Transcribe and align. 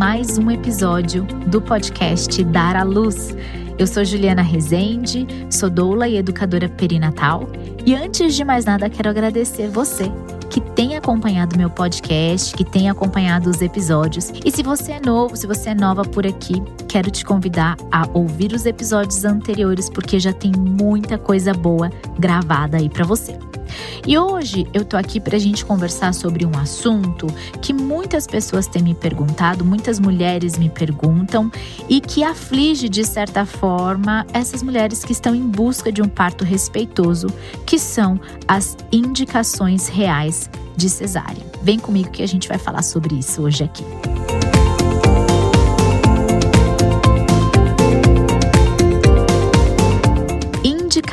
mais 0.00 0.38
um 0.38 0.50
episódio 0.50 1.24
do 1.24 1.60
podcast 1.60 2.42
Dar 2.44 2.74
à 2.74 2.82
Luz. 2.82 3.36
Eu 3.78 3.86
sou 3.86 4.02
Juliana 4.02 4.40
Rezende, 4.40 5.26
sou 5.50 5.68
doula 5.68 6.08
e 6.08 6.16
educadora 6.16 6.70
perinatal, 6.70 7.46
e 7.84 7.94
antes 7.94 8.34
de 8.34 8.42
mais 8.42 8.64
nada 8.64 8.88
quero 8.88 9.10
agradecer 9.10 9.68
você 9.68 10.04
que 10.48 10.58
tem 10.58 10.96
acompanhado 10.96 11.54
meu 11.58 11.68
podcast, 11.68 12.56
que 12.56 12.64
tem 12.64 12.88
acompanhado 12.88 13.50
os 13.50 13.60
episódios. 13.60 14.32
E 14.42 14.50
se 14.50 14.62
você 14.62 14.92
é 14.92 15.00
novo, 15.00 15.36
se 15.36 15.46
você 15.46 15.68
é 15.68 15.74
nova 15.74 16.02
por 16.02 16.26
aqui, 16.26 16.62
quero 16.88 17.10
te 17.10 17.22
convidar 17.22 17.76
a 17.92 18.08
ouvir 18.14 18.54
os 18.54 18.64
episódios 18.64 19.26
anteriores 19.26 19.90
porque 19.90 20.18
já 20.18 20.32
tem 20.32 20.50
muita 20.50 21.18
coisa 21.18 21.52
boa 21.52 21.90
gravada 22.18 22.78
aí 22.78 22.88
para 22.88 23.04
você. 23.04 23.38
E 24.06 24.16
hoje 24.18 24.66
eu 24.72 24.84
tô 24.84 24.96
aqui 24.96 25.20
para 25.20 25.36
a 25.36 25.38
gente 25.38 25.64
conversar 25.64 26.14
sobre 26.14 26.46
um 26.46 26.56
assunto 26.58 27.26
que 27.60 27.72
muitas 27.72 28.26
pessoas 28.26 28.66
têm 28.66 28.82
me 28.82 28.94
perguntado, 28.94 29.64
muitas 29.64 29.98
mulheres 29.98 30.56
me 30.56 30.68
perguntam 30.68 31.50
e 31.88 32.00
que 32.00 32.24
aflige 32.24 32.88
de 32.88 33.04
certa 33.04 33.44
forma 33.44 34.26
essas 34.32 34.62
mulheres 34.62 35.04
que 35.04 35.12
estão 35.12 35.34
em 35.34 35.46
busca 35.46 35.92
de 35.92 36.02
um 36.02 36.08
parto 36.08 36.44
respeitoso, 36.44 37.28
que 37.66 37.78
são 37.78 38.18
as 38.48 38.76
indicações 38.90 39.88
reais 39.88 40.50
de 40.76 40.88
cesárea. 40.88 41.44
Vem 41.62 41.78
comigo 41.78 42.10
que 42.10 42.22
a 42.22 42.28
gente 42.28 42.48
vai 42.48 42.58
falar 42.58 42.82
sobre 42.82 43.16
isso 43.16 43.42
hoje 43.42 43.64
aqui. 43.64 43.84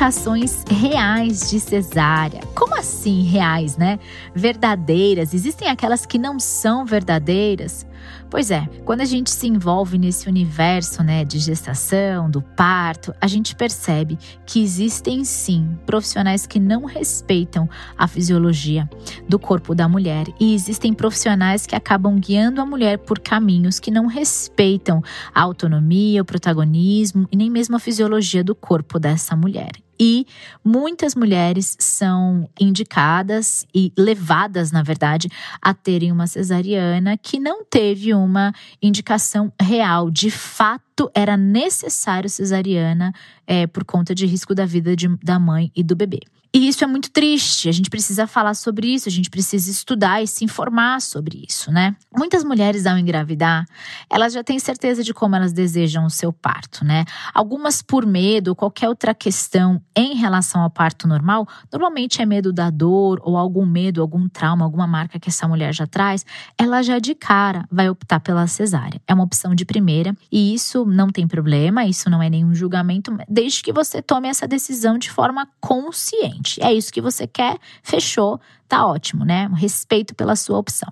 Indicações 0.08 0.64
reais 0.70 1.50
de 1.50 1.60
cesárea. 1.60 2.40
Como 2.54 2.74
assim 2.74 3.22
reais, 3.24 3.76
né? 3.76 3.98
Verdadeiras. 4.34 5.34
Existem 5.34 5.68
aquelas 5.68 6.06
que 6.06 6.18
não 6.18 6.40
são 6.40 6.86
verdadeiras? 6.86 7.86
Pois 8.30 8.50
é, 8.50 8.68
quando 8.84 9.00
a 9.00 9.04
gente 9.04 9.30
se 9.30 9.46
envolve 9.46 9.98
nesse 9.98 10.28
universo, 10.28 11.02
né, 11.02 11.24
de 11.24 11.38
gestação, 11.38 12.30
do 12.30 12.42
parto, 12.42 13.14
a 13.20 13.26
gente 13.26 13.54
percebe 13.54 14.18
que 14.46 14.62
existem 14.62 15.24
sim 15.24 15.78
profissionais 15.86 16.46
que 16.46 16.58
não 16.58 16.84
respeitam 16.84 17.68
a 17.96 18.06
fisiologia 18.06 18.88
do 19.28 19.38
corpo 19.38 19.74
da 19.74 19.88
mulher 19.88 20.26
e 20.40 20.54
existem 20.54 20.92
profissionais 20.92 21.66
que 21.66 21.74
acabam 21.74 22.18
guiando 22.18 22.60
a 22.60 22.66
mulher 22.66 22.98
por 22.98 23.18
caminhos 23.18 23.78
que 23.78 23.90
não 23.90 24.06
respeitam 24.06 25.02
a 25.34 25.40
autonomia, 25.40 26.22
o 26.22 26.24
protagonismo 26.24 27.28
e 27.30 27.36
nem 27.36 27.50
mesmo 27.50 27.76
a 27.76 27.80
fisiologia 27.80 28.44
do 28.44 28.54
corpo 28.54 28.98
dessa 28.98 29.36
mulher. 29.36 29.72
E 30.00 30.26
muitas 30.64 31.16
mulheres 31.16 31.76
são 31.78 32.48
indicadas 32.58 33.66
e 33.74 33.92
levadas, 33.98 34.70
na 34.70 34.82
verdade, 34.82 35.28
a 35.60 35.74
terem 35.74 36.12
uma 36.12 36.28
cesariana 36.28 37.16
que 37.16 37.40
não 37.40 37.64
teve 37.64 37.97
uma 38.14 38.52
indicação 38.80 39.52
real. 39.60 40.10
De 40.10 40.30
fato, 40.30 41.10
era 41.14 41.36
necessário 41.36 42.28
cesariana 42.28 43.12
é, 43.46 43.66
por 43.66 43.84
conta 43.84 44.14
de 44.14 44.26
risco 44.26 44.54
da 44.54 44.64
vida 44.64 44.94
de, 44.96 45.08
da 45.22 45.38
mãe 45.38 45.70
e 45.74 45.82
do 45.82 45.96
bebê. 45.96 46.20
E 46.52 46.66
isso 46.66 46.82
é 46.82 46.86
muito 46.86 47.10
triste. 47.10 47.68
A 47.68 47.72
gente 47.72 47.90
precisa 47.90 48.26
falar 48.26 48.54
sobre 48.54 48.88
isso, 48.88 49.08
a 49.08 49.12
gente 49.12 49.28
precisa 49.28 49.70
estudar 49.70 50.22
e 50.22 50.26
se 50.26 50.44
informar 50.44 51.00
sobre 51.00 51.44
isso, 51.46 51.70
né? 51.70 51.94
Muitas 52.16 52.42
mulheres, 52.42 52.86
ao 52.86 52.96
engravidar, 52.96 53.66
elas 54.08 54.32
já 54.32 54.42
têm 54.42 54.58
certeza 54.58 55.04
de 55.04 55.12
como 55.12 55.36
elas 55.36 55.52
desejam 55.52 56.06
o 56.06 56.10
seu 56.10 56.32
parto, 56.32 56.84
né? 56.84 57.04
Algumas 57.34 57.82
por 57.82 58.06
medo 58.06 58.48
ou 58.48 58.56
qualquer 58.56 58.88
outra 58.88 59.14
questão 59.14 59.80
em 59.94 60.14
relação 60.14 60.62
ao 60.62 60.70
parto 60.70 61.06
normal, 61.06 61.46
normalmente 61.70 62.22
é 62.22 62.26
medo 62.26 62.50
da 62.50 62.70
dor 62.70 63.20
ou 63.22 63.36
algum 63.36 63.66
medo, 63.66 64.00
algum 64.00 64.26
trauma, 64.26 64.64
alguma 64.64 64.86
marca 64.86 65.18
que 65.18 65.28
essa 65.28 65.46
mulher 65.46 65.74
já 65.74 65.86
traz, 65.86 66.24
ela 66.56 66.82
já 66.82 66.98
de 66.98 67.14
cara 67.14 67.66
vai 67.70 67.90
optar 67.90 68.20
pela 68.20 68.46
cesárea. 68.46 69.00
É 69.06 69.12
uma 69.12 69.24
opção 69.24 69.54
de 69.54 69.66
primeira 69.66 70.16
e 70.32 70.54
isso 70.54 70.86
não 70.86 71.08
tem 71.08 71.28
problema, 71.28 71.84
isso 71.84 72.08
não 72.08 72.22
é 72.22 72.30
nenhum 72.30 72.54
julgamento, 72.54 73.14
desde 73.28 73.62
que 73.62 73.72
você 73.72 74.00
tome 74.00 74.28
essa 74.28 74.48
decisão 74.48 74.96
de 74.96 75.10
forma 75.10 75.46
consciente. 75.60 76.37
É 76.60 76.72
isso 76.72 76.92
que 76.92 77.00
você 77.00 77.26
quer, 77.26 77.58
fechou, 77.82 78.40
tá 78.68 78.86
ótimo, 78.86 79.24
né? 79.24 79.48
Respeito 79.54 80.14
pela 80.14 80.36
sua 80.36 80.58
opção. 80.58 80.88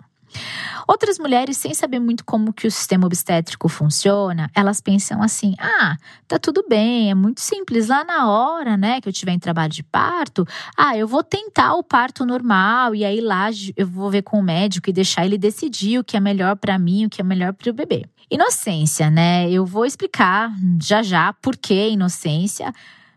Outras 0.86 1.18
mulheres, 1.18 1.56
sem 1.56 1.74
saber 1.74 1.98
muito 1.98 2.24
como 2.24 2.52
que 2.52 2.66
o 2.66 2.70
sistema 2.70 3.06
obstétrico 3.06 3.68
funciona, 3.68 4.50
elas 4.54 4.80
pensam 4.80 5.22
assim: 5.22 5.54
ah, 5.58 5.96
tá 6.28 6.38
tudo 6.38 6.64
bem, 6.68 7.10
é 7.10 7.14
muito 7.14 7.40
simples. 7.40 7.88
Lá 7.88 8.04
na 8.04 8.28
hora, 8.28 8.76
né, 8.76 9.00
que 9.00 9.08
eu 9.08 9.12
tiver 9.12 9.32
em 9.32 9.38
trabalho 9.38 9.72
de 9.72 9.82
parto, 9.82 10.46
ah, 10.76 10.96
eu 10.96 11.08
vou 11.08 11.22
tentar 11.22 11.74
o 11.74 11.82
parto 11.82 12.24
normal 12.24 12.94
e 12.94 13.04
aí 13.04 13.20
lá 13.20 13.48
eu 13.76 13.86
vou 13.86 14.10
ver 14.10 14.22
com 14.22 14.38
o 14.38 14.42
médico 14.42 14.90
e 14.90 14.92
deixar 14.92 15.24
ele 15.24 15.38
decidir 15.38 15.98
o 15.98 16.04
que 16.04 16.16
é 16.16 16.20
melhor 16.20 16.56
para 16.56 16.78
mim, 16.78 17.06
o 17.06 17.10
que 17.10 17.20
é 17.20 17.24
melhor 17.24 17.52
para 17.52 17.70
o 17.70 17.74
bebê. 17.74 18.04
Inocência, 18.30 19.10
né? 19.10 19.50
Eu 19.50 19.64
vou 19.64 19.86
explicar 19.86 20.52
já 20.82 21.02
já 21.02 21.32
por 21.32 21.56
que 21.56 21.90
inocência. 21.90 22.72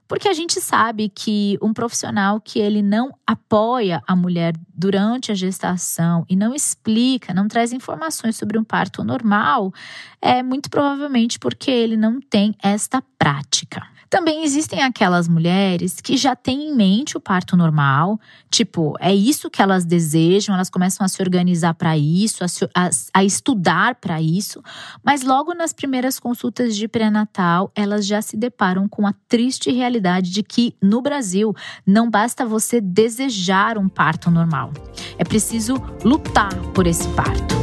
Porque 0.09 0.27
a 0.27 0.33
gente 0.33 0.59
sabe 0.59 1.07
que 1.07 1.55
um 1.61 1.71
profissional 1.71 2.41
que 2.41 2.57
ele 2.57 2.81
não 2.81 3.13
apoia 3.27 4.01
a 4.07 4.15
mulher 4.15 4.55
durante 4.73 5.31
a 5.31 5.35
gestação 5.35 6.25
e 6.27 6.35
não 6.35 6.55
explica, 6.55 7.31
não 7.31 7.47
traz 7.47 7.71
informações 7.71 8.35
sobre 8.35 8.57
um 8.57 8.63
parto 8.63 9.03
normal, 9.03 9.71
é 10.19 10.41
muito 10.41 10.67
provavelmente 10.67 11.37
porque 11.37 11.69
ele 11.69 11.95
não 11.95 12.19
tem 12.19 12.55
esta 12.63 13.03
prática. 13.19 13.83
Também 14.09 14.43
existem 14.43 14.81
aquelas 14.81 15.27
mulheres 15.27 16.01
que 16.01 16.17
já 16.17 16.35
têm 16.35 16.69
em 16.69 16.75
mente 16.75 17.15
o 17.15 17.19
parto 17.19 17.55
normal, 17.55 18.19
tipo, 18.49 18.95
é 18.99 19.13
isso 19.13 19.51
que 19.51 19.61
elas 19.61 19.85
desejam, 19.85 20.55
elas 20.55 20.67
começam 20.67 21.05
a 21.05 21.07
se 21.07 21.21
organizar 21.21 21.75
para 21.75 21.95
isso, 21.95 22.43
a, 22.43 22.47
se, 22.47 22.67
a, 22.73 22.89
a 23.13 23.23
estudar 23.23 23.95
para 23.95 24.19
isso, 24.19 24.63
mas 25.03 25.21
logo 25.21 25.53
nas 25.53 25.73
primeiras 25.73 26.19
consultas 26.19 26.75
de 26.75 26.87
pré-natal, 26.87 27.71
elas 27.75 28.07
já 28.07 28.19
se 28.19 28.35
deparam 28.35 28.89
com 28.89 29.05
a 29.05 29.13
triste 29.27 29.71
realidade 29.71 29.98
de 29.99 30.43
que 30.43 30.75
no 30.81 31.01
Brasil 31.01 31.53
não 31.85 32.09
basta 32.09 32.45
você 32.45 32.79
desejar 32.79 33.77
um 33.77 33.89
parto 33.89 34.31
normal, 34.31 34.71
é 35.17 35.23
preciso 35.23 35.75
lutar 36.03 36.55
por 36.73 36.87
esse 36.87 37.07
parto. 37.09 37.55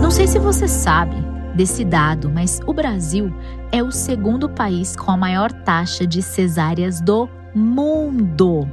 Não 0.00 0.10
sei 0.10 0.26
se 0.26 0.38
você 0.38 0.66
sabe 0.66 1.16
desse 1.54 1.84
dado, 1.84 2.30
mas 2.30 2.60
o 2.66 2.72
Brasil 2.72 3.32
é 3.70 3.82
o 3.82 3.90
segundo 3.90 4.48
país 4.48 4.96
com 4.96 5.10
a 5.10 5.16
maior 5.16 5.52
taxa 5.52 6.06
de 6.06 6.22
cesáreas 6.22 7.00
do 7.00 7.28
mundo. 7.54 8.66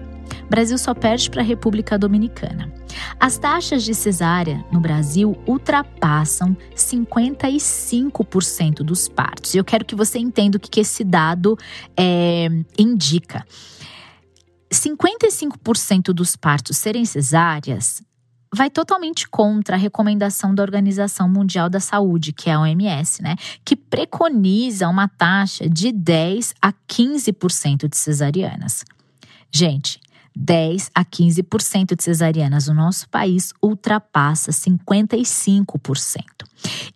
Brasil 0.50 0.78
só 0.78 0.94
perde 0.94 1.30
para 1.30 1.42
a 1.42 1.46
República 1.46 1.98
Dominicana. 1.98 2.72
As 3.20 3.38
taxas 3.38 3.84
de 3.84 3.94
cesárea 3.94 4.64
no 4.72 4.80
Brasil 4.80 5.38
ultrapassam 5.48 6.56
55% 6.76 8.78
dos 8.78 9.08
partos. 9.08 9.54
E 9.54 9.58
eu 9.58 9.64
quero 9.64 9.86
que 9.86 9.96
você 9.96 10.20
entenda 10.20 10.58
o 10.58 10.60
que 10.60 10.80
esse 10.80 11.04
dado 11.04 11.58
é, 11.98 12.48
indica. 12.78 13.46
55% 14.72 16.14
dos 16.14 16.36
partos 16.36 16.78
serem 16.78 17.06
cesáreas 17.06 18.02
vai 18.54 18.70
totalmente 18.70 19.28
contra 19.28 19.76
a 19.76 19.80
recomendação 19.80 20.56
da 20.56 20.64
Organização 20.64 21.28
Mundial 21.28 21.70
da 21.70 21.80
Saúde, 21.80 22.32
que 22.32 22.50
é 22.50 22.54
a 22.54 22.62
OMS, 22.62 23.22
né, 23.22 23.36
que 23.66 23.76
preconiza 23.76 24.88
uma 24.88 25.08
taxa 25.08 25.70
de 25.70 25.92
10 25.92 26.54
a 26.62 26.72
15% 26.72 27.90
de 27.90 27.98
cesarianas. 27.98 28.86
Gente, 29.52 30.00
10 30.36 30.92
a 30.94 31.06
15% 31.06 31.96
de 31.96 32.04
cesarianas 32.04 32.68
no 32.68 32.74
nosso 32.74 33.08
país 33.10 33.54
ultrapassa 33.62 34.52
55%. 34.52 36.24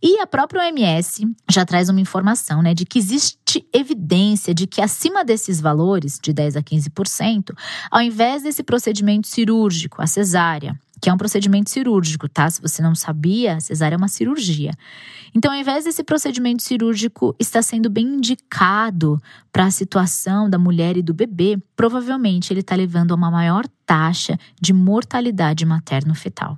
E 0.02 0.19
a 0.19 0.28
própria 0.28 0.62
OMS 0.62 1.25
já 1.50 1.66
traz 1.66 1.90
uma 1.90 2.02
informação, 2.02 2.62
né, 2.62 2.74
de 2.74 2.86
que 2.86 2.98
existe 2.98 3.66
evidência 3.74 4.54
de 4.54 4.68
que 4.68 4.81
acima 4.81 5.24
desses 5.24 5.62
valores, 5.62 6.19
de 6.22 6.34
10 6.34 6.56
a 6.58 6.62
15%, 6.62 7.56
ao 7.92 8.02
invés 8.02 8.44
desse 8.44 8.63
procedimento 8.63 9.28
cirúrgico, 9.28 10.02
a 10.02 10.08
cesárea, 10.08 10.80
que 11.01 11.10
é 11.10 11.13
um 11.13 11.18
procedimento 11.18 11.69
cirúrgico, 11.69 12.28
tá? 12.28 12.50
Se 12.50 12.62
você 12.62 12.81
não 12.81 12.96
sabia, 12.96 13.60
cesárea 13.60 13.96
é 13.96 13.98
uma 13.98 14.07
cirurgia. 14.07 14.72
Então, 15.34 15.51
ao 15.51 15.57
invés 15.57 15.86
desse 15.86 16.04
procedimento 16.04 16.63
cirúrgico 16.63 17.36
estar 17.40 17.62
sendo 17.62 17.90
bem 17.90 18.06
indicado 18.06 19.22
para 19.51 19.66
a 19.66 19.72
situação 19.72 20.50
da 20.50 20.57
mulher 20.57 20.98
e 20.98 21.01
do 21.01 21.13
bebê, 21.13 21.57
provavelmente 21.75 22.51
ele 22.51 22.62
está 22.62 22.75
levando 22.75 23.12
a 23.12 23.16
uma 23.16 23.31
maior 23.31 23.66
taxa 23.86 24.38
de 24.60 24.74
mortalidade 24.74 25.66
materno-fetal. 25.66 26.57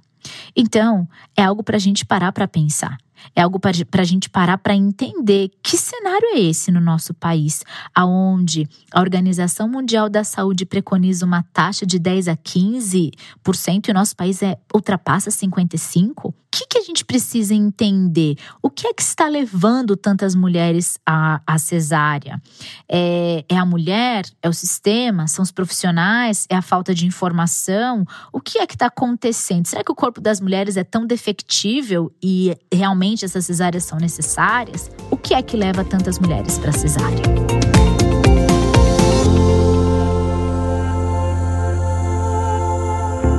Então, 0.56 1.08
é 1.36 1.44
algo 1.44 1.64
para 1.64 1.78
a 1.78 1.80
gente 1.80 2.06
parar 2.06 2.32
para 2.32 2.48
pensar. 2.48 2.98
É 3.36 3.42
algo 3.42 3.60
para 3.60 3.72
a 3.72 4.06
gente 4.06 4.30
parar 4.30 4.58
para 4.58 4.76
entender 4.76 5.52
que 5.64 5.78
cenário 5.78 6.28
é 6.36 6.40
esse 6.40 6.72
no 6.72 6.80
nosso 6.80 7.14
país, 7.14 7.64
aonde 7.94 8.68
a 8.92 9.00
Organização 9.00 9.68
Mundial 9.68 10.10
da 10.10 10.24
Saúde 10.24 10.66
preconiza 10.66 11.26
uma 11.26 11.44
taxa 11.54 11.86
de 11.86 11.98
10 12.00 12.28
a 12.28 12.36
15% 12.36 13.88
e 13.88 13.92
o 13.92 13.94
nosso 13.94 14.16
país 14.16 14.42
é, 14.42 14.58
ultrapassa 14.74 15.30
55%. 15.30 16.34
Que 16.54 16.62
que, 16.62 16.68
que 16.68 16.78
a 16.78 16.82
gente 16.82 17.06
precisa 17.06 17.54
entender? 17.54 18.36
O 18.62 18.70
que 18.70 18.86
é 18.86 18.94
que 18.94 19.02
está 19.02 19.28
levando 19.28 19.96
tantas 19.96 20.36
mulheres 20.36 21.00
à, 21.06 21.42
à 21.48 21.58
cesárea? 21.58 22.42
É, 22.90 23.46
é 23.48 23.58
a 23.58 23.66
mulher? 23.66 24.26
É 24.42 24.50
o 24.50 24.54
sistema? 24.54 25.28
São 25.28 25.44
os 25.44 25.52
profissionais? 25.52 26.46
É 26.50 26.56
a 26.56 26.62
falta 26.62 26.94
de 26.94 27.06
informação? 27.06 28.06
O 28.32 28.42
que 28.42 28.60
é 28.60 28.68
que 28.68 28.76
está 28.76 28.88
acontecendo? 28.88 29.66
Será 29.66 29.84
que 29.84 29.92
o 29.92 29.96
corpo 29.96 30.20
das 30.20 30.42
mulheres 30.42 30.78
é 30.78 30.84
tão 30.84 31.06
defectível 31.06 32.12
e 32.22 32.56
realmente 32.72 33.11
essas 33.20 33.46
cesáreas 33.46 33.84
são 33.84 33.98
necessárias? 33.98 34.90
O 35.10 35.18
que 35.18 35.34
é 35.34 35.42
que 35.42 35.58
leva 35.58 35.84
tantas 35.84 36.18
mulheres 36.20 36.58
para 36.58 36.72
cesárea? 36.72 37.24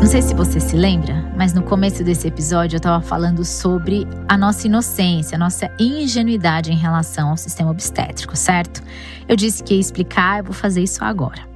Não 0.01 0.07
sei 0.09 0.21
se 0.21 0.35
você 0.35 0.59
se 0.59 0.77
lembra, 0.77 1.33
mas 1.37 1.53
no 1.53 1.63
começo 1.63 2.03
desse 2.03 2.27
episódio 2.27 2.75
eu 2.75 2.79
estava 2.79 3.01
falando 3.01 3.45
sobre 3.45 4.07
a 4.29 4.37
nossa 4.37 4.67
inocência, 4.67 5.37
a 5.37 5.39
nossa 5.39 5.71
ingenuidade 5.79 6.73
em 6.73 6.77
relação 6.77 7.31
ao 7.31 7.37
sistema 7.37 7.71
obstétrico, 7.71 8.37
certo? 8.37 8.83
Eu 9.29 9.37
disse 9.37 9.63
que 9.63 9.75
ia 9.75 9.81
explicar, 9.81 10.39
eu 10.39 10.45
vou 10.45 10.53
fazer 10.53 10.83
isso 10.83 11.05
agora. 11.05 11.51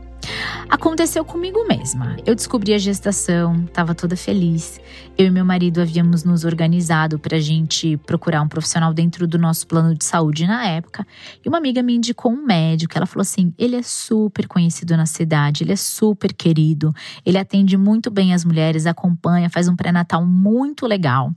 Aconteceu 0.69 1.25
comigo 1.25 1.65
mesma. 1.69 2.17
Eu 2.27 2.35
descobri 2.35 2.75
a 2.75 2.79
gestação, 2.79 3.65
estava 3.67 3.95
toda 3.95 4.17
feliz. 4.17 4.81
Eu 5.17 5.27
e 5.27 5.31
meu 5.31 5.45
marido 5.45 5.81
havíamos 5.81 6.25
nos 6.25 6.45
organizado 6.45 7.21
para 7.21 7.37
a 7.37 7.41
gente 7.41 7.97
procurar 7.99 8.43
um 8.43 8.49
profissional 8.49 8.93
dentro 8.93 9.29
do 9.29 9.39
nosso 9.39 9.67
plano 9.67 9.95
de 9.95 10.05
saúde 10.05 10.45
na 10.45 10.67
época. 10.67 11.07
E 11.45 11.49
uma 11.49 11.59
amiga 11.59 11.83
me 11.83 11.95
indicou 11.95 12.33
um 12.33 12.45
médico. 12.45 12.95
Ela 12.97 13.07
falou 13.07 13.23
assim: 13.23 13.55
ele 13.57 13.77
é 13.77 13.83
super 13.83 14.49
conhecido 14.49 14.97
na 14.97 15.07
cidade, 15.07 15.63
ele 15.63 15.73
é 15.73 15.77
super 15.77 16.33
querido, 16.33 16.93
ele 17.25 17.39
atende 17.39 17.77
muito 17.77 18.11
bem 18.11 18.35
as 18.35 18.45
mulheres, 18.45 18.87
acompanha, 18.87 19.49
faz 19.49 19.69
um 19.69 19.77
pré-natal 19.77 20.27
muito 20.27 20.85
legal. 20.85 21.33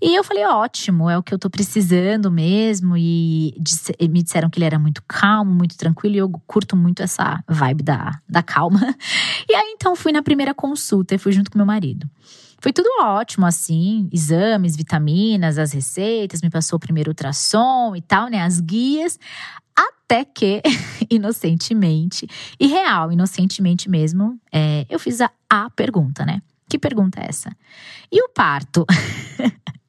E 0.00 0.16
eu 0.16 0.24
falei: 0.24 0.46
ótimo, 0.46 1.10
é 1.10 1.18
o 1.18 1.22
que 1.22 1.34
eu 1.34 1.38
tô 1.38 1.50
precisando 1.50 2.30
mesmo. 2.30 2.96
E 2.96 3.54
me 4.00 4.22
disseram 4.22 4.48
que 4.48 4.58
ele 4.58 4.64
era 4.64 4.78
muito 4.78 5.02
calmo, 5.06 5.52
muito 5.52 5.76
tranquilo, 5.76 6.14
e 6.14 6.18
eu 6.18 6.30
curto 6.46 6.74
muito 6.74 7.02
essa 7.02 7.44
vibe 7.46 7.82
da, 7.82 8.18
da 8.26 8.42
calma 8.42 8.61
calma. 8.62 8.80
E 9.48 9.54
aí 9.54 9.74
então 9.74 9.94
fui 9.94 10.12
na 10.12 10.22
primeira 10.22 10.54
consulta 10.54 11.14
e 11.14 11.18
fui 11.18 11.32
junto 11.32 11.50
com 11.50 11.58
meu 11.58 11.66
marido. 11.66 12.08
Foi 12.60 12.72
tudo 12.72 12.88
ótimo, 13.02 13.44
assim, 13.44 14.08
exames, 14.12 14.76
vitaminas, 14.76 15.58
as 15.58 15.72
receitas, 15.72 16.40
me 16.40 16.48
passou 16.48 16.76
o 16.76 16.80
primeiro 16.80 17.10
ultrassom 17.10 17.94
e 17.94 18.00
tal, 18.00 18.28
né? 18.28 18.40
As 18.40 18.60
guias. 18.60 19.18
Até 19.76 20.24
que, 20.24 20.62
inocentemente, 21.10 22.26
e 22.58 22.66
real, 22.68 23.10
inocentemente 23.12 23.90
mesmo, 23.90 24.40
é, 24.50 24.86
eu 24.88 24.98
fiz 24.98 25.20
a, 25.20 25.30
a 25.50 25.68
pergunta, 25.68 26.24
né? 26.24 26.40
Que 26.68 26.78
pergunta 26.78 27.20
é 27.20 27.26
essa? 27.28 27.54
E 28.10 28.22
o 28.22 28.28
parto? 28.28 28.86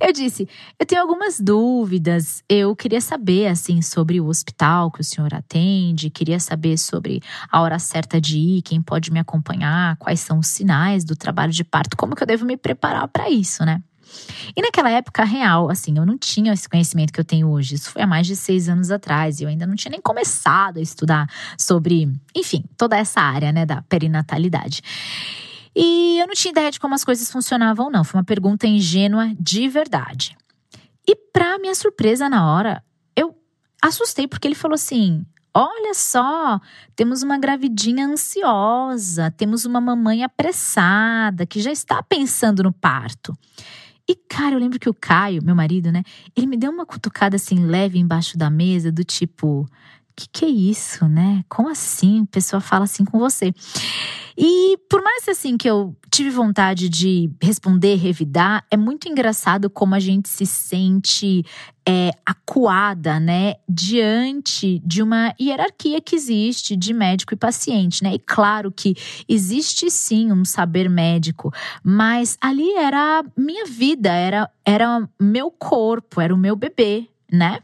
Eu 0.00 0.12
disse, 0.12 0.48
eu 0.78 0.84
tenho 0.84 1.00
algumas 1.00 1.40
dúvidas. 1.40 2.42
Eu 2.48 2.74
queria 2.74 3.00
saber, 3.00 3.46
assim, 3.46 3.80
sobre 3.80 4.20
o 4.20 4.26
hospital 4.26 4.90
que 4.90 5.00
o 5.00 5.04
senhor 5.04 5.32
atende, 5.32 6.10
queria 6.10 6.40
saber 6.40 6.76
sobre 6.78 7.22
a 7.50 7.60
hora 7.60 7.78
certa 7.78 8.20
de 8.20 8.38
ir, 8.38 8.62
quem 8.62 8.82
pode 8.82 9.12
me 9.12 9.18
acompanhar, 9.18 9.96
quais 9.96 10.20
são 10.20 10.38
os 10.38 10.48
sinais 10.48 11.04
do 11.04 11.16
trabalho 11.16 11.52
de 11.52 11.64
parto, 11.64 11.96
como 11.96 12.14
que 12.14 12.22
eu 12.22 12.26
devo 12.26 12.44
me 12.44 12.56
preparar 12.56 13.06
para 13.08 13.30
isso, 13.30 13.64
né? 13.64 13.82
E 14.56 14.62
naquela 14.62 14.90
época 14.90 15.24
real, 15.24 15.70
assim, 15.70 15.96
eu 15.96 16.06
não 16.06 16.16
tinha 16.16 16.52
esse 16.52 16.68
conhecimento 16.68 17.12
que 17.12 17.20
eu 17.20 17.24
tenho 17.24 17.48
hoje. 17.48 17.74
Isso 17.74 17.90
foi 17.90 18.02
há 18.02 18.06
mais 18.06 18.26
de 18.26 18.36
seis 18.36 18.68
anos 18.68 18.90
atrás. 18.90 19.40
E 19.40 19.44
eu 19.44 19.48
ainda 19.48 19.66
não 19.66 19.74
tinha 19.74 19.90
nem 19.90 20.00
começado 20.00 20.78
a 20.78 20.82
estudar 20.82 21.28
sobre, 21.58 22.08
enfim, 22.34 22.64
toda 22.76 22.96
essa 22.96 23.20
área, 23.20 23.52
né, 23.52 23.66
da 23.66 23.82
perinatalidade. 23.82 24.82
E 25.76 26.18
eu 26.20 26.26
não 26.26 26.34
tinha 26.34 26.52
ideia 26.52 26.70
de 26.70 26.78
como 26.78 26.94
as 26.94 27.04
coisas 27.04 27.30
funcionavam, 27.30 27.90
não. 27.90 28.04
Foi 28.04 28.18
uma 28.18 28.24
pergunta 28.24 28.66
ingênua 28.66 29.32
de 29.38 29.68
verdade. 29.68 30.36
E, 31.06 31.16
para 31.16 31.58
minha 31.58 31.74
surpresa 31.74 32.28
na 32.28 32.50
hora, 32.50 32.82
eu 33.16 33.36
assustei 33.82 34.28
porque 34.28 34.46
ele 34.46 34.54
falou 34.54 34.74
assim: 34.74 35.24
Olha 35.56 35.94
só, 35.94 36.60
temos 36.96 37.22
uma 37.22 37.38
gravidinha 37.38 38.06
ansiosa, 38.06 39.30
temos 39.30 39.64
uma 39.64 39.80
mamãe 39.80 40.24
apressada 40.24 41.46
que 41.46 41.60
já 41.60 41.70
está 41.70 42.02
pensando 42.02 42.64
no 42.64 42.72
parto. 42.72 43.32
E, 44.08 44.16
cara, 44.16 44.56
eu 44.56 44.58
lembro 44.58 44.80
que 44.80 44.88
o 44.88 44.94
Caio, 44.94 45.44
meu 45.44 45.54
marido, 45.54 45.92
né, 45.92 46.02
ele 46.36 46.48
me 46.48 46.56
deu 46.56 46.72
uma 46.72 46.84
cutucada 46.84 47.36
assim 47.36 47.64
leve 47.64 47.98
embaixo 47.98 48.36
da 48.36 48.50
mesa, 48.50 48.90
do 48.90 49.04
tipo: 49.04 49.64
que 50.16 50.28
que 50.28 50.44
é 50.44 50.48
isso, 50.48 51.06
né? 51.08 51.44
Como 51.48 51.68
assim? 51.68 52.22
A 52.22 52.26
pessoa 52.26 52.60
fala 52.60 52.84
assim 52.84 53.04
com 53.04 53.18
você. 53.18 53.52
E 54.36 54.76
por 54.90 55.00
mais 55.00 55.28
assim 55.28 55.56
que 55.56 55.68
eu 55.68 55.96
tive 56.10 56.30
vontade 56.30 56.88
de 56.88 57.30
responder, 57.40 57.94
revidar, 57.96 58.64
é 58.70 58.76
muito 58.76 59.08
engraçado 59.08 59.70
como 59.70 59.94
a 59.94 60.00
gente 60.00 60.28
se 60.28 60.44
sente 60.44 61.44
é, 61.86 62.10
acuada, 62.26 63.20
né, 63.20 63.54
diante 63.68 64.80
de 64.84 65.02
uma 65.02 65.34
hierarquia 65.40 66.00
que 66.00 66.16
existe 66.16 66.76
de 66.76 66.92
médico 66.92 67.34
e 67.34 67.36
paciente, 67.36 68.02
né? 68.02 68.14
E 68.14 68.18
claro 68.18 68.72
que 68.72 68.94
existe 69.28 69.90
sim 69.90 70.32
um 70.32 70.44
saber 70.44 70.88
médico, 70.88 71.52
mas 71.82 72.36
ali 72.40 72.72
era 72.74 73.24
minha 73.36 73.66
vida, 73.66 74.10
era 74.12 74.50
era 74.64 75.08
meu 75.20 75.50
corpo, 75.50 76.20
era 76.20 76.34
o 76.34 76.38
meu 76.38 76.56
bebê, 76.56 77.06
né? 77.30 77.60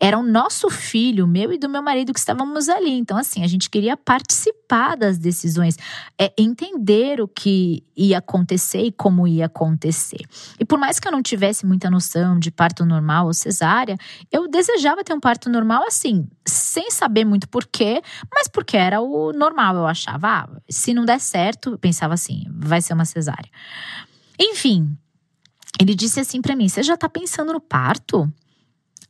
Era 0.00 0.18
o 0.18 0.22
nosso 0.22 0.68
filho, 0.68 1.26
meu 1.26 1.52
e 1.52 1.58
do 1.58 1.68
meu 1.68 1.82
marido, 1.82 2.12
que 2.12 2.18
estávamos 2.18 2.68
ali. 2.68 2.92
Então, 2.92 3.16
assim, 3.16 3.44
a 3.44 3.46
gente 3.46 3.70
queria 3.70 3.96
participar 3.96 4.96
das 4.96 5.18
decisões, 5.18 5.76
é, 6.18 6.32
entender 6.36 7.20
o 7.20 7.28
que 7.28 7.84
ia 7.96 8.18
acontecer 8.18 8.82
e 8.82 8.92
como 8.92 9.28
ia 9.28 9.46
acontecer. 9.46 10.20
E 10.58 10.64
por 10.64 10.78
mais 10.78 10.98
que 10.98 11.06
eu 11.06 11.12
não 11.12 11.22
tivesse 11.22 11.64
muita 11.66 11.90
noção 11.90 12.38
de 12.38 12.50
parto 12.50 12.84
normal 12.84 13.26
ou 13.26 13.34
cesárea, 13.34 13.96
eu 14.30 14.48
desejava 14.48 15.04
ter 15.04 15.12
um 15.12 15.20
parto 15.20 15.48
normal 15.48 15.84
assim, 15.86 16.26
sem 16.46 16.90
saber 16.90 17.24
muito 17.24 17.48
porquê, 17.48 18.02
mas 18.34 18.48
porque 18.48 18.76
era 18.76 19.00
o 19.00 19.32
normal. 19.32 19.76
Eu 19.76 19.86
achava, 19.86 20.28
ah, 20.28 20.48
se 20.68 20.92
não 20.94 21.04
der 21.04 21.20
certo, 21.20 21.78
pensava 21.78 22.14
assim, 22.14 22.44
vai 22.50 22.80
ser 22.80 22.94
uma 22.94 23.04
cesárea. 23.04 23.50
Enfim, 24.40 24.96
ele 25.80 25.94
disse 25.94 26.20
assim 26.20 26.40
para 26.40 26.56
mim: 26.56 26.68
Você 26.68 26.82
já 26.82 26.96
tá 26.96 27.08
pensando 27.08 27.52
no 27.52 27.60
parto? 27.60 28.32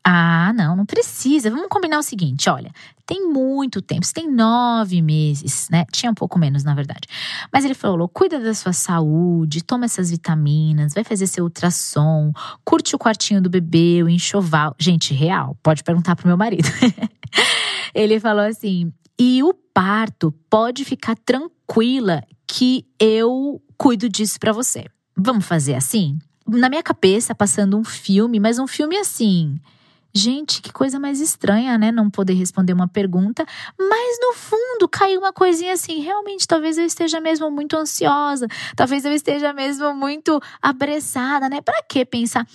Ah, 0.04 0.52
não, 0.52 0.74
não 0.74 0.84
precisa. 0.84 1.48
Vamos 1.48 1.68
combinar 1.68 1.98
o 1.98 2.02
seguinte: 2.02 2.50
olha, 2.50 2.72
tem 3.06 3.28
muito 3.28 3.80
tempo, 3.80 4.04
você 4.04 4.12
tem 4.12 4.30
nove 4.30 5.00
meses, 5.00 5.68
né? 5.70 5.84
Tinha 5.92 6.10
um 6.10 6.14
pouco 6.14 6.38
menos, 6.38 6.64
na 6.64 6.74
verdade. 6.74 7.06
Mas 7.52 7.64
ele 7.64 7.74
falou: 7.74 8.08
cuida 8.08 8.40
da 8.40 8.52
sua 8.52 8.72
saúde, 8.72 9.62
toma 9.62 9.84
essas 9.84 10.10
vitaminas, 10.10 10.94
vai 10.94 11.04
fazer 11.04 11.28
seu 11.28 11.44
ultrassom, 11.44 12.32
curte 12.64 12.96
o 12.96 12.98
quartinho 12.98 13.40
do 13.40 13.48
bebê, 13.48 14.02
o 14.02 14.08
enxoval. 14.08 14.74
Gente, 14.78 15.14
real, 15.14 15.56
pode 15.62 15.84
perguntar 15.84 16.16
pro 16.16 16.26
meu 16.26 16.36
marido. 16.36 16.68
ele 17.94 18.18
falou 18.18 18.44
assim: 18.44 18.92
e 19.16 19.40
o 19.44 19.54
parto 19.72 20.32
pode 20.50 20.84
ficar 20.84 21.16
tranquila 21.16 22.24
que 22.44 22.84
eu 22.98 23.62
cuido 23.78 24.08
disso 24.08 24.38
para 24.40 24.52
você. 24.52 24.86
Vamos 25.16 25.46
fazer 25.46 25.74
assim? 25.74 26.18
Na 26.44 26.68
minha 26.68 26.82
cabeça, 26.82 27.36
passando 27.36 27.78
um 27.78 27.84
filme, 27.84 28.40
mas 28.40 28.58
um 28.58 28.66
filme 28.66 28.96
assim 28.96 29.60
Gente, 30.14 30.60
que 30.60 30.70
coisa 30.70 30.98
mais 30.98 31.20
estranha, 31.20 31.78
né? 31.78 31.90
Não 31.90 32.10
poder 32.10 32.34
responder 32.34 32.74
uma 32.74 32.86
pergunta, 32.86 33.46
mas 33.78 34.18
no 34.20 34.34
fundo 34.34 34.86
caiu 34.86 35.20
uma 35.20 35.32
coisinha 35.32 35.72
assim. 35.72 36.00
Realmente, 36.00 36.46
talvez 36.46 36.76
eu 36.76 36.84
esteja 36.84 37.18
mesmo 37.18 37.50
muito 37.50 37.76
ansiosa, 37.76 38.46
talvez 38.76 39.06
eu 39.06 39.12
esteja 39.12 39.54
mesmo 39.54 39.94
muito 39.94 40.38
apressada, 40.60 41.48
né? 41.48 41.62
Para 41.62 41.82
que 41.88 42.04
pensar? 42.04 42.46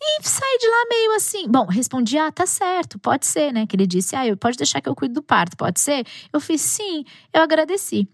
E 0.00 0.22
saí 0.22 0.58
de 0.58 0.68
lá 0.68 0.84
meio 0.90 1.16
assim. 1.16 1.48
Bom, 1.48 1.64
respondi: 1.64 2.18
ah, 2.18 2.30
tá 2.30 2.44
certo, 2.44 2.98
pode 2.98 3.26
ser, 3.26 3.50
né? 3.50 3.66
Que 3.66 3.76
ele 3.76 3.86
disse: 3.86 4.14
ah, 4.14 4.24
pode 4.38 4.58
deixar 4.58 4.82
que 4.82 4.88
eu 4.88 4.94
cuido 4.94 5.14
do 5.14 5.22
parto, 5.22 5.56
pode 5.56 5.80
ser? 5.80 6.04
Eu 6.30 6.38
fiz 6.38 6.60
sim, 6.60 7.02
eu 7.32 7.40
agradeci. 7.42 8.06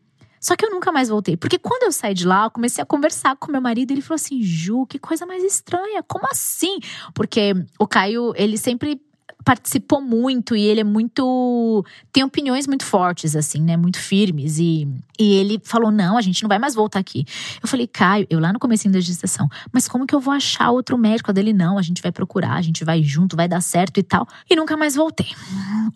Só 0.43 0.57
que 0.57 0.67
eu 0.67 0.71
nunca 0.71 0.91
mais 0.91 1.09
voltei. 1.09 1.37
Porque 1.37 1.57
quando 1.57 1.85
eu 1.85 1.93
saí 1.93 2.13
de 2.13 2.27
lá, 2.27 2.45
eu 2.45 2.51
comecei 2.51 2.83
a 2.83 2.87
conversar 2.87 3.37
com 3.37 3.53
meu 3.53 3.61
marido. 3.61 3.93
Ele 3.93 4.03
falou 4.03 4.17
assim: 4.17 4.43
Ju, 4.43 4.85
que 4.87 4.99
coisa 4.99 5.25
mais 5.25 5.45
estranha. 5.45 6.03
Como 6.03 6.27
assim? 6.31 6.81
Porque 7.15 7.55
o 7.79 7.87
Caio, 7.87 8.33
ele 8.37 8.59
sempre 8.59 9.01
participou 9.45 10.01
muito 10.01 10.57
e 10.57 10.63
ele 10.63 10.81
é 10.81 10.85
muito. 10.85 11.85
tem 12.13 12.25
opiniões 12.25 12.67
muito 12.67 12.85
fortes, 12.85 13.37
assim, 13.37 13.63
né? 13.63 13.77
Muito 13.77 13.99
firmes. 13.99 14.59
E, 14.59 14.89
e 15.19 15.35
ele 15.35 15.61
falou: 15.63 15.91
não, 15.91 16.17
a 16.17 16.21
gente 16.21 16.43
não 16.43 16.49
vai 16.49 16.59
mais 16.59 16.75
voltar 16.75 16.99
aqui. 16.99 17.25
Eu 17.63 17.69
falei, 17.69 17.87
Caio, 17.87 18.27
eu 18.29 18.41
lá 18.41 18.53
no 18.53 18.59
começo 18.59 18.89
da 18.89 19.01
gestação, 19.01 19.49
mas 19.73 19.87
como 19.87 20.07
que 20.07 20.15
eu 20.15 20.21
vou 20.21 20.35
achar 20.35 20.71
outro 20.71 20.99
médico? 20.99 21.31
A 21.31 21.35
dele, 21.35 21.53
não, 21.53 21.79
a 21.79 21.83
gente 21.83 22.03
vai 22.03 22.11
procurar, 22.11 22.55
a 22.55 22.63
gente 22.63 22.85
vai 22.85 23.03
junto, 23.03 23.37
vai 23.37 23.47
dar 23.47 23.61
certo 23.61 23.99
e 23.99 24.03
tal. 24.03 24.27
E 24.51 24.57
nunca 24.57 24.77
mais 24.77 24.97
voltei. 24.97 25.29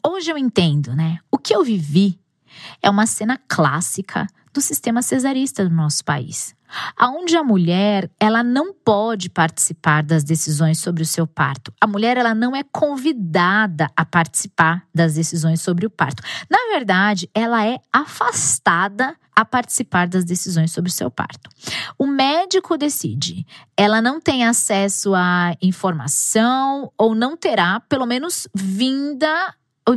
Hoje 0.06 0.30
eu 0.30 0.38
entendo, 0.38 0.94
né? 0.94 1.18
O 1.30 1.36
que 1.38 1.54
eu 1.54 1.64
vivi 1.64 2.18
é 2.82 2.90
uma 2.90 3.06
cena 3.06 3.40
clássica 3.48 4.26
do 4.52 4.60
sistema 4.60 5.02
cesarista 5.02 5.62
do 5.64 5.74
nosso 5.74 6.04
país. 6.04 6.56
Aonde 6.96 7.36
a 7.36 7.44
mulher, 7.44 8.10
ela 8.18 8.42
não 8.42 8.72
pode 8.72 9.28
participar 9.30 10.02
das 10.02 10.24
decisões 10.24 10.78
sobre 10.78 11.02
o 11.02 11.06
seu 11.06 11.26
parto. 11.26 11.72
A 11.80 11.86
mulher, 11.86 12.16
ela 12.16 12.34
não 12.34 12.56
é 12.56 12.62
convidada 12.64 13.88
a 13.96 14.04
participar 14.04 14.84
das 14.94 15.14
decisões 15.14 15.60
sobre 15.60 15.86
o 15.86 15.90
parto. 15.90 16.22
Na 16.50 16.58
verdade, 16.72 17.30
ela 17.34 17.64
é 17.64 17.78
afastada 17.92 19.14
a 19.34 19.44
participar 19.44 20.08
das 20.08 20.24
decisões 20.24 20.72
sobre 20.72 20.90
o 20.90 20.94
seu 20.94 21.10
parto. 21.10 21.50
O 21.98 22.06
médico 22.06 22.78
decide. 22.78 23.46
Ela 23.76 24.00
não 24.00 24.20
tem 24.20 24.46
acesso 24.46 25.14
à 25.14 25.54
informação 25.60 26.90
ou 26.96 27.14
não 27.14 27.36
terá, 27.36 27.80
pelo 27.80 28.06
menos, 28.06 28.48
vinda 28.54 29.54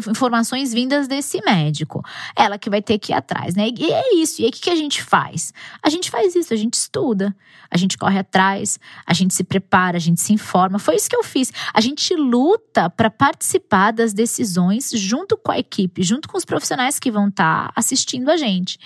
informações 0.08 0.72
vindas 0.74 1.08
desse 1.08 1.41
médico. 1.43 2.03
Ela 2.36 2.60
que 2.60 2.69
vai 2.69 2.81
ter 2.81 3.00
que 3.00 3.12
ir 3.12 3.15
atrás, 3.15 3.55
né? 3.55 3.69
E 3.75 3.91
é 3.91 4.15
isso. 4.15 4.41
E 4.41 4.46
aí 4.46 4.50
o 4.50 4.53
que 4.53 4.69
a 4.69 4.75
gente 4.75 5.01
faz? 5.01 5.51
A 5.81 5.89
gente 5.89 6.12
faz 6.12 6.36
isso, 6.36 6.53
a 6.53 6.58
gente 6.58 6.75
estuda, 6.75 7.36
a 7.72 7.77
gente 7.77 7.98
corre 7.98 8.19
atrás, 8.19 8.79
a 9.05 9.13
gente 9.13 9.34
se 9.34 9.43
prepara, 9.43 9.98
a 9.98 10.00
gente 10.00 10.22
se 10.22 10.31
informa. 10.31 10.77
Foi 10.77 10.96
isso 10.96 11.10
que 11.10 11.15
eu 11.15 11.24
fiz. 11.24 11.51
A 11.74 11.81
gente 11.81 12.15
luta 12.15 12.89
para 12.89 13.10
participar 13.10 13.91
das 13.91 14.13
decisões 14.13 14.91
junto 14.93 15.36
com 15.36 15.51
a 15.51 15.60
equipe, 15.60 16.03
junto 16.03 16.29
com 16.29 16.38
os 16.38 16.46
profissionais 16.46 17.00
que 17.00 17.10
vão 17.10 17.27
estar 17.27 17.67
tá 17.67 17.74
assistindo 17.75 18.29
a 18.29 18.38
gente. 18.38 18.77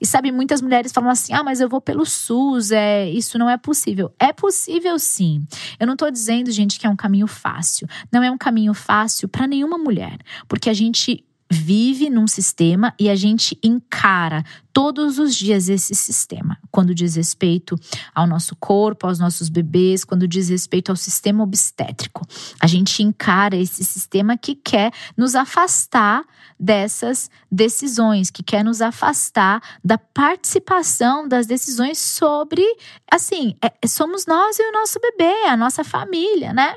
E 0.00 0.06
sabe, 0.06 0.32
muitas 0.32 0.62
mulheres 0.62 0.92
falam 0.92 1.10
assim: 1.10 1.32
"Ah, 1.34 1.44
mas 1.44 1.60
eu 1.60 1.68
vou 1.68 1.80
pelo 1.80 2.06
SUS, 2.06 2.70
é, 2.70 3.08
isso 3.10 3.38
não 3.38 3.48
é 3.48 3.58
possível". 3.58 4.12
É 4.18 4.32
possível 4.32 4.98
sim. 4.98 5.44
Eu 5.78 5.86
não 5.86 5.94
estou 5.94 6.10
dizendo, 6.10 6.50
gente, 6.50 6.78
que 6.78 6.86
é 6.86 6.90
um 6.90 6.96
caminho 6.96 7.26
fácil. 7.26 7.86
Não 8.10 8.22
é 8.22 8.30
um 8.30 8.38
caminho 8.38 8.72
fácil 8.72 9.28
para 9.28 9.46
nenhuma 9.46 9.76
mulher 9.76 10.18
porque 10.48 10.70
a 10.70 10.74
gente 10.74 11.24
vive 11.50 12.10
num 12.10 12.26
sistema 12.26 12.92
e 12.98 13.08
a 13.08 13.14
gente 13.14 13.58
encara 13.62 14.44
todos 14.72 15.18
os 15.18 15.34
dias 15.34 15.68
esse 15.68 15.94
sistema, 15.94 16.58
quando 16.70 16.94
diz 16.94 17.14
respeito 17.14 17.78
ao 18.14 18.26
nosso 18.26 18.54
corpo, 18.56 19.06
aos 19.06 19.18
nossos 19.18 19.48
bebês, 19.48 20.04
quando 20.04 20.26
diz 20.26 20.48
respeito 20.48 20.90
ao 20.90 20.96
sistema 20.96 21.42
obstétrico. 21.44 22.26
A 22.60 22.66
gente 22.66 23.02
encara 23.02 23.56
esse 23.56 23.84
sistema 23.84 24.36
que 24.36 24.54
quer 24.54 24.92
nos 25.16 25.34
afastar 25.34 26.24
dessas 26.58 27.30
decisões, 27.50 28.30
que 28.30 28.42
quer 28.42 28.64
nos 28.64 28.82
afastar 28.82 29.62
da 29.84 29.96
participação 29.96 31.28
das 31.28 31.46
decisões 31.46 31.98
sobre, 31.98 32.62
assim, 33.10 33.56
é, 33.62 33.86
somos 33.86 34.26
nós 34.26 34.58
e 34.58 34.68
o 34.68 34.72
nosso 34.72 34.98
bebê, 35.00 35.46
a 35.46 35.56
nossa 35.56 35.84
família, 35.84 36.52
né? 36.52 36.76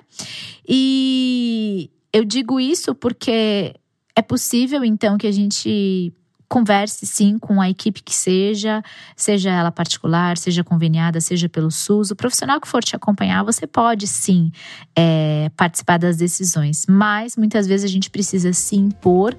E 0.68 1.90
eu 2.12 2.25
digo 2.25 2.60
isso 2.60 2.96
porque 2.96 3.74
é 4.16 4.22
possível, 4.22 4.84
então, 4.84 5.18
que 5.18 5.28
a 5.28 5.32
gente 5.32 6.13
converse 6.48 7.06
sim 7.06 7.38
com 7.38 7.62
a 7.62 7.70
equipe 7.70 8.01
que 8.01 8.13
seja, 8.13 8.82
seja 9.16 9.51
ela 9.51 9.72
particular, 9.72 10.36
seja 10.36 10.63
conveniada, 10.63 11.22
seja 11.22 11.48
pelo 11.48 11.70
SUS, 11.70 12.10
o 12.10 12.16
profissional 12.16 12.60
que 12.60 12.68
for 12.68 12.84
te 12.84 12.96
acompanhar, 12.96 13.44
você 13.44 13.68
pode 13.68 14.08
sim 14.08 14.51
é, 14.96 15.51
participar 15.56 16.00
das 16.00 16.18
decisões, 16.18 16.88
mas 16.89 17.38
muitas 17.38 17.68
vezes 17.68 17.86
a 17.86 17.94
gente 17.94 18.10
precisa 18.10 18.51
se 18.51 18.75
impor 18.75 19.38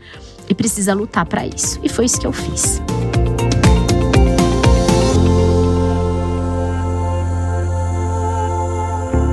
e 0.49 0.55
precisa 0.55 0.95
lutar 0.95 1.27
para 1.27 1.45
isso. 1.45 1.81
E 1.83 1.89
foi 1.89 2.05
isso 2.05 2.21
que 2.21 2.27
eu 2.27 2.33
fiz. 2.33 2.81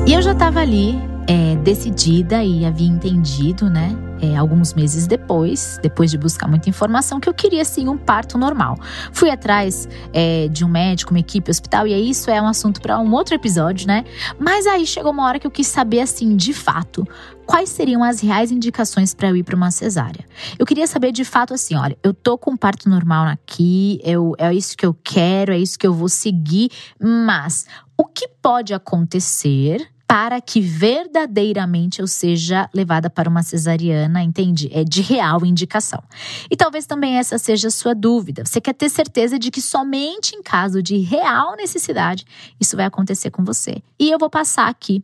E 0.07 0.13
eu 0.13 0.21
já 0.21 0.31
estava 0.31 0.61
ali 0.61 1.16
é, 1.27 1.57
decidida 1.57 2.41
e 2.43 2.65
havia 2.65 2.87
entendido, 2.87 3.69
né? 3.69 3.95
É, 4.19 4.35
alguns 4.35 4.73
meses 4.73 5.05
depois, 5.05 5.77
depois 5.83 6.09
de 6.09 6.17
buscar 6.17 6.47
muita 6.47 6.69
informação, 6.69 7.19
que 7.19 7.29
eu 7.29 7.33
queria 7.33 7.63
sim 7.63 7.87
um 7.87 7.97
parto 7.97 8.37
normal. 8.37 8.79
Fui 9.11 9.29
atrás 9.29 9.87
é, 10.11 10.47
de 10.47 10.65
um 10.65 10.69
médico, 10.69 11.11
uma 11.11 11.19
equipe, 11.19 11.51
hospital, 11.51 11.85
e 11.85 12.09
isso 12.09 12.31
é 12.31 12.41
um 12.41 12.47
assunto 12.47 12.81
para 12.81 12.97
um 12.97 13.13
outro 13.13 13.35
episódio, 13.35 13.85
né? 13.85 14.05
Mas 14.39 14.65
aí 14.65 14.87
chegou 14.87 15.11
uma 15.11 15.25
hora 15.25 15.37
que 15.37 15.45
eu 15.45 15.51
quis 15.51 15.67
saber, 15.67 15.99
assim, 15.99 16.35
de 16.35 16.51
fato, 16.51 17.05
quais 17.45 17.69
seriam 17.69 18.03
as 18.03 18.21
reais 18.21 18.51
indicações 18.51 19.13
para 19.13 19.29
eu 19.29 19.35
ir 19.35 19.43
para 19.43 19.55
uma 19.55 19.69
cesárea. 19.69 20.25
Eu 20.57 20.65
queria 20.65 20.87
saber 20.87 21.11
de 21.11 21.25
fato, 21.25 21.53
assim, 21.53 21.75
olha, 21.75 21.97
eu 22.01 22.13
tô 22.13 22.37
com 22.37 22.57
parto 22.57 22.89
normal 22.89 23.27
aqui, 23.27 23.99
eu, 24.03 24.33
é 24.39 24.51
isso 24.53 24.75
que 24.75 24.85
eu 24.85 24.95
quero, 25.03 25.53
é 25.53 25.59
isso 25.59 25.77
que 25.77 25.85
eu 25.85 25.93
vou 25.93 26.09
seguir, 26.09 26.69
mas 26.99 27.65
o 27.95 28.05
que 28.05 28.27
pode 28.41 28.73
acontecer? 28.73 29.87
Para 30.07 30.39
que 30.39 30.61
verdadeiramente 30.61 31.99
eu 31.99 32.07
seja 32.07 32.69
levada 32.73 33.09
para 33.09 33.29
uma 33.29 33.43
cesariana, 33.43 34.23
entende? 34.23 34.69
É 34.71 34.83
de 34.83 35.01
real 35.01 35.45
indicação. 35.45 36.01
E 36.49 36.55
talvez 36.55 36.85
também 36.85 37.17
essa 37.17 37.37
seja 37.37 37.67
a 37.67 37.71
sua 37.71 37.93
dúvida. 37.93 38.45
Você 38.45 38.61
quer 38.61 38.73
ter 38.73 38.89
certeza 38.89 39.37
de 39.37 39.51
que 39.51 39.61
somente 39.61 40.33
em 40.33 40.41
caso 40.41 40.81
de 40.81 40.97
real 40.99 41.57
necessidade 41.57 42.25
isso 42.59 42.77
vai 42.77 42.85
acontecer 42.85 43.29
com 43.31 43.43
você. 43.43 43.83
E 43.99 44.09
eu 44.09 44.17
vou 44.17 44.29
passar 44.29 44.69
aqui 44.69 45.03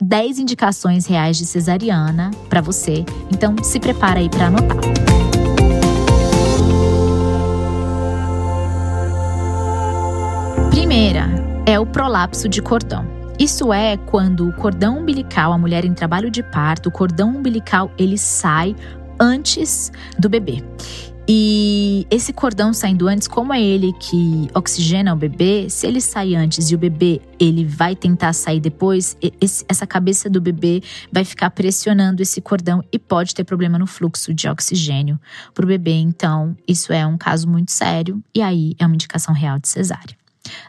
10 0.00 0.38
indicações 0.38 1.04
reais 1.06 1.36
de 1.36 1.46
cesariana 1.46 2.30
para 2.48 2.60
você. 2.60 3.04
Então 3.32 3.56
se 3.62 3.80
prepara 3.80 4.20
aí 4.20 4.28
para 4.28 4.46
anotar. 4.46 4.78
Primeira 10.70 11.28
é 11.66 11.78
o 11.80 11.84
prolapso 11.84 12.48
de 12.48 12.62
cordão. 12.62 13.23
Isso 13.38 13.72
é 13.72 13.96
quando 13.96 14.48
o 14.48 14.52
cordão 14.52 14.98
umbilical, 14.98 15.52
a 15.52 15.58
mulher 15.58 15.84
em 15.84 15.92
trabalho 15.92 16.30
de 16.30 16.42
parto, 16.42 16.88
o 16.88 16.92
cordão 16.92 17.30
umbilical 17.30 17.90
ele 17.98 18.16
sai 18.16 18.76
antes 19.18 19.90
do 20.18 20.28
bebê. 20.28 20.62
E 21.26 22.06
esse 22.10 22.34
cordão 22.34 22.74
saindo 22.74 23.08
antes, 23.08 23.26
como 23.26 23.52
é 23.52 23.60
ele 23.60 23.94
que 23.94 24.48
oxigena 24.54 25.12
o 25.12 25.16
bebê, 25.16 25.68
se 25.70 25.86
ele 25.86 26.00
sai 26.00 26.34
antes 26.34 26.70
e 26.70 26.74
o 26.74 26.78
bebê 26.78 27.20
ele 27.40 27.64
vai 27.64 27.96
tentar 27.96 28.34
sair 28.34 28.60
depois, 28.60 29.16
esse, 29.40 29.64
essa 29.66 29.86
cabeça 29.86 30.28
do 30.28 30.40
bebê 30.40 30.82
vai 31.10 31.24
ficar 31.24 31.50
pressionando 31.50 32.22
esse 32.22 32.42
cordão 32.42 32.84
e 32.92 32.98
pode 32.98 33.34
ter 33.34 33.42
problema 33.42 33.78
no 33.78 33.86
fluxo 33.86 34.34
de 34.34 34.46
oxigênio 34.48 35.18
para 35.54 35.64
o 35.64 35.68
bebê. 35.68 35.94
Então, 35.94 36.54
isso 36.68 36.92
é 36.92 37.06
um 37.06 37.16
caso 37.16 37.48
muito 37.48 37.72
sério 37.72 38.22
e 38.34 38.42
aí 38.42 38.76
é 38.78 38.84
uma 38.84 38.94
indicação 38.94 39.34
real 39.34 39.58
de 39.58 39.68
cesárea. 39.68 40.16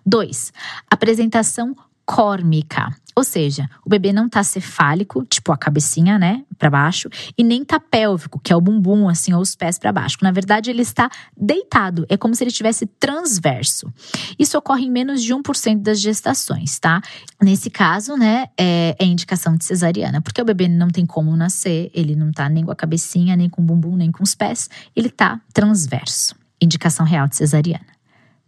2. 0.06 0.54
Apresentação 0.90 1.76
córmica. 2.06 2.96
Ou 3.16 3.24
seja, 3.24 3.70
o 3.86 3.90
bebê 3.90 4.12
não 4.12 4.28
tá 4.28 4.44
cefálico, 4.44 5.26
tipo 5.26 5.54
a 5.54 5.58
cabecinha, 5.58 6.20
né, 6.20 6.44
para 6.58 6.70
baixo, 6.70 7.10
e 7.38 7.46
nem 7.46 7.64
tá 7.64 7.80
pélvico, 7.80 8.42
que 8.44 8.52
é 8.52 8.56
o 8.56 8.60
bumbum 8.60 9.08
assim 9.08 9.34
ou 9.34 9.40
os 9.40 9.56
pés 9.56 9.80
para 9.80 9.94
baixo. 9.94 10.18
Na 10.22 10.32
verdade, 10.32 10.70
ele 10.70 10.82
está 10.82 11.10
deitado, 11.36 12.06
é 12.10 12.18
como 12.18 12.36
se 12.36 12.44
ele 12.44 12.52
estivesse 12.52 12.86
transverso. 12.86 13.92
Isso 14.38 14.58
ocorre 14.58 14.84
em 14.86 14.92
menos 14.92 15.24
de 15.24 15.34
1% 15.34 15.82
das 15.82 16.02
gestações, 16.02 16.78
tá? 16.78 17.02
Nesse 17.42 17.70
caso, 17.70 18.18
né, 18.18 18.48
é, 18.58 18.98
é 19.00 19.06
indicação 19.06 19.56
de 19.56 19.64
cesariana, 19.64 20.22
porque 20.22 20.42
o 20.42 20.46
bebê 20.46 20.68
não 20.68 20.90
tem 20.90 21.06
como 21.06 21.36
nascer, 21.38 21.90
ele 21.94 22.18
não 22.18 22.34
tá 22.34 22.50
nem 22.50 22.66
com 22.66 22.72
a 22.72 22.76
cabecinha, 22.76 23.38
nem 23.38 23.50
com 23.50 23.62
o 23.62 23.66
bumbum, 23.66 23.96
nem 23.96 24.12
com 24.12 24.24
os 24.24 24.36
pés, 24.36 24.70
ele 24.94 25.10
tá 25.10 25.40
transverso. 25.54 26.36
Indicação 26.62 27.06
real 27.06 27.30
de 27.30 27.38
cesariana. 27.38 27.86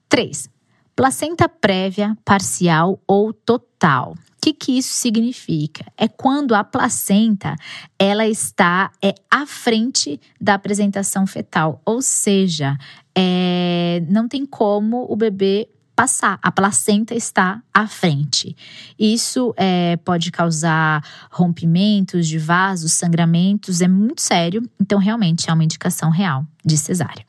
3. 0.09 0.56
Placenta 0.97 1.47
prévia, 1.47 2.17
parcial 2.25 2.99
ou 3.05 3.31
total. 3.31 4.13
O 4.13 4.17
que, 4.41 4.51
que 4.51 4.79
isso 4.79 4.95
significa? 4.95 5.85
É 5.95 6.07
quando 6.07 6.55
a 6.55 6.63
placenta 6.63 7.55
ela 7.99 8.25
está 8.25 8.91
é, 8.99 9.13
à 9.29 9.45
frente 9.45 10.19
da 10.41 10.55
apresentação 10.55 11.27
fetal, 11.27 11.79
ou 11.85 12.01
seja, 12.01 12.75
é, 13.15 14.03
não 14.09 14.27
tem 14.27 14.43
como 14.43 15.05
o 15.07 15.15
bebê 15.15 15.69
passar. 15.95 16.39
A 16.41 16.51
placenta 16.51 17.13
está 17.13 17.61
à 17.71 17.85
frente. 17.85 18.57
Isso 18.97 19.53
é, 19.55 19.97
pode 19.97 20.31
causar 20.31 21.03
rompimentos 21.29 22.27
de 22.27 22.39
vasos, 22.39 22.93
sangramentos, 22.93 23.81
é 23.81 23.87
muito 23.87 24.19
sério. 24.19 24.67
Então, 24.81 24.97
realmente 24.97 25.47
é 25.47 25.53
uma 25.53 25.63
indicação 25.63 26.09
real 26.09 26.43
de 26.65 26.75
cesárea. 26.75 27.23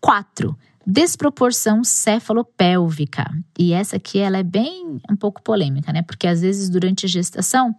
4 0.00 0.56
desproporção 0.86 1.82
cefalopélvica. 1.82 3.30
E 3.58 3.72
essa 3.72 3.96
aqui 3.96 4.18
ela 4.18 4.38
é 4.38 4.42
bem 4.42 5.00
um 5.10 5.16
pouco 5.16 5.42
polêmica, 5.42 5.92
né? 5.92 6.02
Porque 6.02 6.26
às 6.26 6.40
vezes 6.40 6.68
durante 6.68 7.06
a 7.06 7.08
gestação 7.08 7.74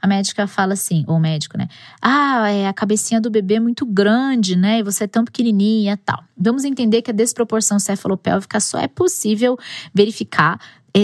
a 0.00 0.06
médica 0.06 0.46
fala 0.46 0.74
assim, 0.74 1.04
ou 1.06 1.16
o 1.16 1.20
médico, 1.20 1.56
né? 1.56 1.68
Ah, 2.00 2.50
é 2.50 2.66
a 2.66 2.72
cabecinha 2.72 3.20
do 3.20 3.30
bebê 3.30 3.54
é 3.54 3.60
muito 3.60 3.86
grande, 3.86 4.56
né? 4.56 4.78
E 4.78 4.82
você 4.82 5.04
é 5.04 5.06
tão 5.06 5.24
pequenininha, 5.24 5.98
tal. 6.04 6.22
Vamos 6.36 6.64
entender 6.64 7.02
que 7.02 7.10
a 7.10 7.14
desproporção 7.14 7.78
cefalopélvica 7.78 8.60
só 8.60 8.78
é 8.78 8.88
possível 8.88 9.58
verificar 9.94 10.58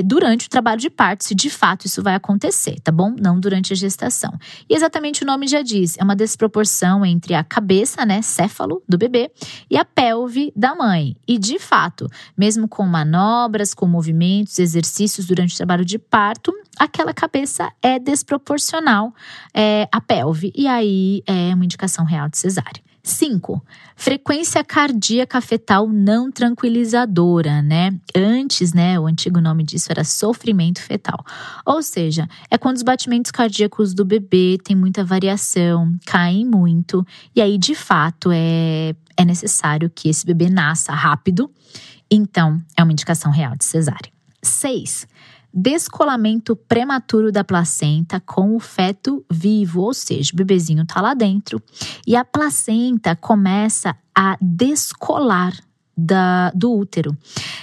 durante 0.05 0.47
o 0.47 0.51
trabalho 0.51 0.81
de 0.81 0.91
parto, 0.91 1.25
se 1.25 1.35
de 1.35 1.51
fato 1.51 1.87
isso 1.87 2.03
vai 2.03 2.15
acontecer, 2.15 2.81
tá 2.83 2.93
bom? 2.93 3.15
Não 3.21 3.39
durante 3.39 3.73
a 3.73 3.77
gestação. 3.77 4.33
E 4.69 4.75
exatamente 4.75 5.23
o 5.23 5.27
nome 5.27 5.47
já 5.47 5.63
diz, 5.63 5.97
é 5.99 6.05
uma 6.05 6.17
desproporção 6.17 7.05
entre 7.05 7.35
a 7.35 7.45
cabeça, 7.45 8.05
né, 8.05 8.23
céfalo 8.23 8.83
do 8.89 8.99
bebê, 8.99 9.31
e 9.71 9.77
a 9.77 9.85
pelve 9.85 10.53
da 10.57 10.75
mãe. 10.75 11.17
E 11.27 11.39
de 11.39 11.59
fato, 11.59 12.09
mesmo 12.37 12.69
com 12.69 12.85
manobras, 12.85 13.75
com 13.75 13.87
movimentos, 13.87 14.59
exercícios 14.59 15.27
durante 15.27 15.55
o 15.55 15.57
trabalho 15.57 15.85
de 15.85 15.99
parto, 15.99 16.53
aquela 16.79 17.15
cabeça 17.15 17.71
é 17.83 17.99
desproporcional 17.99 19.15
é, 19.55 19.89
à 19.91 20.01
pelve. 20.01 20.53
E 20.55 20.67
aí 20.67 21.23
é 21.27 21.55
uma 21.55 21.65
indicação 21.65 22.05
real 22.05 22.29
de 22.29 22.39
cesárea. 22.39 22.86
5. 23.07 23.63
Frequência 23.95 24.65
cardíaca 24.65 25.41
fetal 25.41 25.89
não 25.89 26.31
tranquilizadora, 26.31 27.63
né? 27.63 27.97
Antes, 28.15 28.73
né, 28.73 28.99
o 28.99 29.07
antigo 29.07 29.41
nome 29.41 29.63
disso 29.63 29.87
era 29.91 30.03
sofrimento 30.03 30.83
fetal. 30.83 31.25
Ou 31.65 31.83
seja, 31.83 32.29
é 32.51 32.59
quando 32.59 32.77
os 32.77 32.83
batimentos 32.83 33.31
cardíacos 33.31 33.95
do 33.95 34.05
bebê 34.05 34.59
têm 34.63 34.75
muita 34.75 35.05
variação, 35.05 35.97
caem 36.05 36.45
muito, 36.45 37.07
e 37.35 37.41
aí 37.41 37.57
de 37.57 37.77
fato 37.77 38.31
é, 38.33 38.95
é 39.17 39.25
necessário 39.25 39.89
que 39.89 40.09
esse 40.09 40.27
bebê 40.27 40.51
nasça 40.51 40.93
rápido. 40.93 41.49
Então, 42.11 42.61
é 42.77 42.83
uma 42.83 42.93
indicação 42.93 43.31
real 43.31 43.57
de 43.57 43.65
cesárea. 43.65 44.11
6 44.43 45.07
descolamento 45.57 46.55
prematuro 46.55 47.33
da 47.33 47.43
placenta 47.43 48.21
com 48.21 48.55
o 48.55 48.61
feto 48.61 49.25
vivo, 49.31 49.81
ou 49.81 49.95
seja, 49.95 50.33
o 50.35 50.37
bebezinho 50.37 50.83
está 50.83 51.01
lá 51.01 51.15
dentro 51.15 51.63
e 52.07 52.15
a 52.15 52.23
placenta 52.23 53.17
começa 53.17 53.97
a 54.15 54.37
descolar 54.39 55.55
da, 55.97 56.51
do 56.51 56.77
útero. 56.77 57.17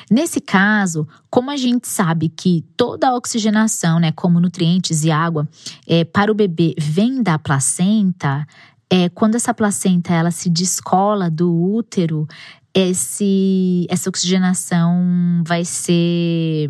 Nesse 0.09 0.41
caso, 0.41 1.07
como 1.29 1.51
a 1.51 1.57
gente 1.57 1.87
sabe 1.87 2.29
que 2.29 2.65
toda 2.75 3.09
a 3.09 3.15
oxigenação, 3.15 3.99
né, 3.99 4.11
como 4.11 4.39
nutrientes 4.39 5.03
e 5.03 5.11
água, 5.11 5.47
é, 5.87 6.03
para 6.03 6.31
o 6.31 6.35
bebê 6.35 6.73
vem 6.79 7.21
da 7.21 7.37
placenta, 7.37 8.47
é, 8.89 9.07
quando 9.09 9.35
essa 9.35 9.53
placenta 9.53 10.13
ela 10.13 10.31
se 10.31 10.49
descola 10.49 11.29
do 11.29 11.53
útero, 11.53 12.27
esse, 12.73 13.85
essa 13.87 14.09
oxigenação 14.09 15.43
vai 15.45 15.63
ser 15.63 16.69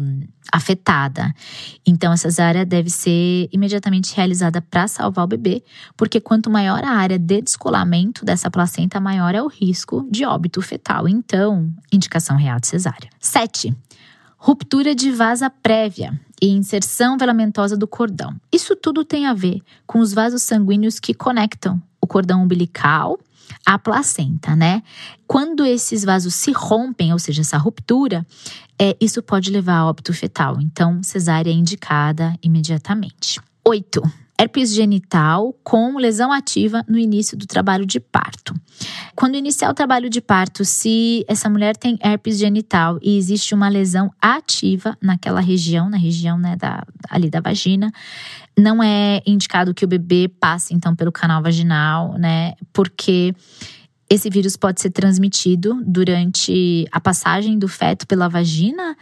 afetada. 0.51 1.33
Então, 1.86 2.12
essa 2.12 2.29
cesárea 2.29 2.65
deve 2.65 2.89
ser 2.89 3.48
imediatamente 3.51 4.13
realizada 4.13 4.62
para 4.62 4.88
salvar 4.88 5.24
o 5.24 5.27
bebê, 5.27 5.63
porque 5.95 6.19
quanto 6.19 6.50
maior 6.50 6.83
a 6.83 6.91
área 6.91 7.17
de 7.17 7.41
descolamento 7.41 8.25
dessa 8.25 8.51
placenta, 8.51 9.00
maior 9.00 9.33
é 9.33 9.41
o 9.41 9.48
risco 9.48 10.05
de 10.12 10.25
óbito 10.25 10.62
fetal. 10.62 11.07
Então, 11.07 11.74
indicação 11.91 12.36
real 12.36 12.60
de 12.60 12.67
cesárea. 12.67 13.10
7. 13.19 13.74
Ruptura 14.38 14.93
de 14.93 15.10
vasa 15.10 15.50
prévia 15.50 16.19
e 16.41 16.50
inserção 16.50 17.17
velamentosa 17.17 17.77
do 17.77 17.88
cordão. 17.88 18.36
Isso 18.51 18.75
tudo 18.75 19.05
tem 19.05 19.25
a 19.25 19.33
ver 19.33 19.62
com 19.88 20.00
os 20.00 20.13
vasos 20.13 20.41
sanguíneos 20.41 21.00
que 21.00 21.13
conectam 21.13 21.81
o 22.01 22.05
cordão 22.05 22.43
umbilical 22.43 23.17
a 23.65 23.79
placenta, 23.79 24.55
né? 24.55 24.84
Quando 25.27 25.65
esses 25.65 26.03
vasos 26.03 26.36
se 26.36 26.51
rompem, 26.51 27.13
ou 27.13 27.20
seja, 27.20 27.41
essa 27.41 27.58
ruptura, 27.58 28.25
é, 28.79 28.96
isso 29.00 29.22
pode 29.24 29.50
levar 29.50 29.77
a 29.77 29.86
óbito 29.88 30.13
fetal. 30.13 30.60
Então, 30.60 31.01
cesárea 31.01 31.51
é 31.51 31.53
indicada 31.53 32.38
imediatamente. 32.41 33.39
8 33.65 34.23
herpes 34.40 34.74
genital 34.74 35.54
com 35.63 35.98
lesão 35.98 36.32
ativa 36.32 36.84
no 36.88 36.98
início 36.98 37.38
do 37.38 37.46
trabalho 37.46 37.86
de 37.86 38.00
parto. 38.00 38.54
Quando 39.16 39.36
iniciar 39.36 39.70
o 39.70 39.74
trabalho 39.74 40.10
de 40.10 40.20
parto, 40.20 40.66
se 40.66 41.24
essa 41.28 41.50
mulher 41.50 41.78
tem 41.78 41.98
herpes 42.02 42.38
genital 42.38 42.98
e 43.02 43.18
existe 43.18 43.54
uma 43.54 43.70
lesão 43.70 44.12
ativa 44.22 44.98
naquela 45.02 45.40
região, 45.40 45.90
na 45.90 45.98
região 45.98 46.38
né, 46.38 46.56
da, 46.56 46.84
ali 47.10 47.30
da 47.30 47.40
vagina, 47.40 47.92
não 48.58 48.82
é 48.82 49.22
indicado 49.25 49.74
que 49.74 49.86
o 49.86 49.88
bebê 49.88 50.28
passe 50.28 50.74
então 50.74 50.96
pelo 50.96 51.12
canal 51.12 51.42
vaginal, 51.42 52.18
né? 52.18 52.54
Porque 52.72 53.34
esse 54.10 54.30
vírus 54.30 54.56
pode 54.56 54.82
ser 54.82 54.92
transmitido 54.92 55.82
durante 55.86 56.86
a 56.92 57.00
passagem 57.00 57.58
do 57.58 57.68
feto 57.68 58.06
pela 58.06 58.28
vagina 58.28 58.96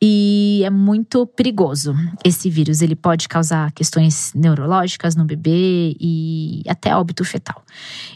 e 0.00 0.62
é 0.64 0.70
muito 0.70 1.26
perigoso 1.26 1.94
esse 2.24 2.48
vírus. 2.48 2.82
Ele 2.82 2.94
pode 2.94 3.28
causar 3.28 3.72
questões 3.72 4.32
neurológicas 4.34 5.16
no 5.16 5.24
bebê 5.24 5.96
e 6.00 6.62
até 6.68 6.94
óbito 6.94 7.24
fetal. 7.24 7.62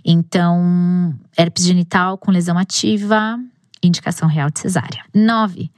Então, 0.05 1.15
herpes 1.37 1.65
genital 1.65 2.17
com 2.17 2.31
lesão 2.31 2.57
ativa, 2.57 3.39
indicação 3.83 4.29
real 4.29 4.51
de 4.51 4.61
cesárea. 4.61 5.05
9 5.15 5.71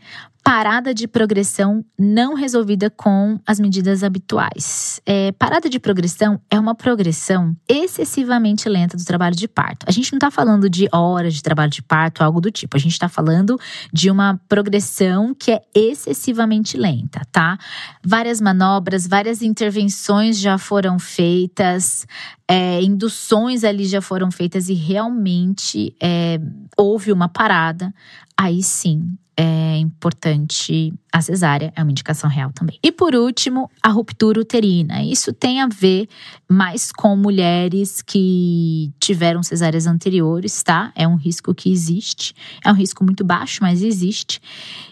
parada 0.44 0.92
de 0.92 1.08
progressão 1.08 1.82
não 1.98 2.34
resolvida 2.34 2.90
com 2.90 3.40
as 3.46 3.58
medidas 3.58 4.04
habituais. 4.04 5.00
É, 5.06 5.32
parada 5.32 5.70
de 5.70 5.80
progressão 5.80 6.38
é 6.50 6.60
uma 6.60 6.74
progressão 6.74 7.56
excessivamente 7.66 8.68
lenta 8.68 8.94
do 8.94 9.04
trabalho 9.06 9.34
de 9.34 9.48
parto. 9.48 9.86
A 9.88 9.90
gente 9.90 10.12
não 10.12 10.18
está 10.18 10.30
falando 10.30 10.68
de 10.68 10.86
horas 10.92 11.32
de 11.32 11.42
trabalho 11.42 11.70
de 11.70 11.82
parto, 11.82 12.22
algo 12.22 12.42
do 12.42 12.50
tipo. 12.50 12.76
A 12.76 12.80
gente 12.80 12.92
está 12.92 13.08
falando 13.08 13.58
de 13.90 14.10
uma 14.10 14.38
progressão 14.46 15.34
que 15.34 15.50
é 15.50 15.62
excessivamente 15.74 16.76
lenta, 16.76 17.22
tá? 17.32 17.56
Várias 18.04 18.38
manobras, 18.38 19.06
várias 19.06 19.40
intervenções 19.40 20.38
já 20.38 20.58
foram 20.58 20.98
feitas, 20.98 22.06
é, 22.46 22.82
induções 22.82 23.64
ali 23.64 23.86
já 23.86 24.02
foram 24.02 24.30
feitas 24.30 24.68
e 24.68 24.74
realmente 24.74 25.96
é, 26.02 26.38
houve 26.76 27.12
uma 27.12 27.30
parada. 27.30 27.94
Aí 28.36 28.62
sim, 28.62 29.16
é 29.36 29.76
importante 29.78 30.94
a 31.12 31.20
cesárea, 31.20 31.72
é 31.74 31.82
uma 31.82 31.90
indicação 31.90 32.30
real 32.30 32.52
também. 32.52 32.78
E 32.82 32.92
por 32.92 33.14
último, 33.14 33.70
a 33.82 33.88
ruptura 33.88 34.40
uterina. 34.40 35.02
Isso 35.02 35.32
tem 35.32 35.60
a 35.60 35.66
ver 35.66 36.08
mais 36.48 36.92
com 36.92 37.16
mulheres 37.16 38.00
que 38.00 38.92
tiveram 39.00 39.42
cesáreas 39.42 39.86
anteriores, 39.86 40.62
tá? 40.62 40.92
É 40.94 41.06
um 41.06 41.16
risco 41.16 41.54
que 41.54 41.70
existe. 41.70 42.34
É 42.64 42.70
um 42.70 42.74
risco 42.74 43.04
muito 43.04 43.24
baixo, 43.24 43.58
mas 43.62 43.82
existe. 43.82 44.40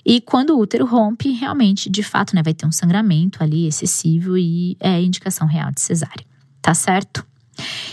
E 0.05 0.20
quando 0.20 0.50
o 0.50 0.61
útero 0.61 0.87
rompe, 0.87 1.31
realmente, 1.31 1.88
de 1.88 2.02
fato, 2.02 2.35
né, 2.35 2.42
vai 2.42 2.55
ter 2.55 2.66
um 2.66 2.72
sangramento 2.72 3.42
ali 3.42 3.66
excessivo 3.66 4.37
e 4.37 4.76
é 4.81 5.00
indicação 5.00 5.46
real 5.46 5.70
de 5.70 5.81
cesárea. 5.81 6.24
Tá 6.61 6.74
certo? 6.74 7.24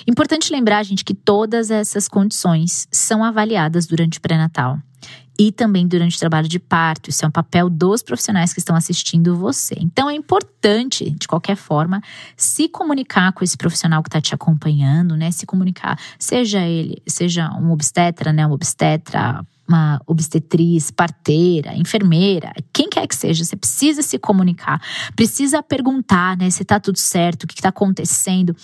Importante 0.08 0.52
lembrar, 0.52 0.84
gente, 0.84 1.04
que 1.04 1.14
todas 1.14 1.70
essas 1.70 2.08
condições 2.08 2.88
são 2.92 3.24
avaliadas 3.24 3.86
durante 3.86 4.18
o 4.18 4.22
pré-natal 4.22 4.80
e 5.40 5.54
também 5.54 5.88
durante 5.88 6.18
o 6.18 6.20
trabalho 6.20 6.50
de 6.50 6.60
parto. 6.60 7.10
Isso 7.10 7.24
é 7.24 7.28
um 7.28 7.32
papel 7.32 7.70
dos 7.70 8.04
profissionais 8.04 8.52
que 8.52 8.60
estão 8.60 8.76
assistindo 8.76 9.38
você. 9.38 9.74
Então 9.80 10.10
é 10.10 10.14
importante, 10.14 11.10
de 11.10 11.28
qualquer 11.30 11.56
forma, 11.56 12.02
se 12.36 12.68
comunicar 12.68 13.32
com 13.32 13.42
esse 13.42 13.56
profissional 13.56 14.04
que 14.04 14.10
está 14.10 14.20
te 14.20 14.36
acompanhando, 14.36 15.16
né? 15.16 15.32
Se 15.32 15.46
comunicar, 15.46 15.98
seja 16.20 16.60
ele, 16.60 17.02
seja 17.08 17.50
um 17.54 17.72
obstetra, 17.72 18.34
né? 18.34 18.46
Um 18.46 18.52
obstetra, 18.52 19.42
uma 19.66 20.02
obstetriz, 20.06 20.92
parteira, 20.92 21.74
enfermeira, 21.76 22.52
quem 22.74 22.90
quer 22.90 23.08
que 23.08 23.16
seja, 23.16 23.46
você 23.46 23.56
precisa 23.56 24.02
se 24.02 24.18
comunicar, 24.18 24.82
precisa 25.16 25.62
perguntar, 25.62 26.36
né, 26.36 26.50
se 26.50 26.66
tá 26.66 26.80
tudo 26.80 26.98
certo, 26.98 27.44
o 27.44 27.48
que 27.48 27.54
está 27.54 27.70
acontecendo 27.70 28.56